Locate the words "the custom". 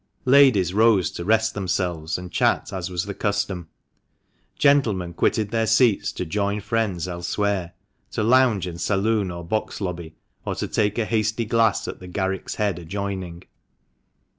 3.05-3.69